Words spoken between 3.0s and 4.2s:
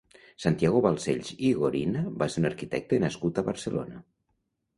nascut a Barcelona.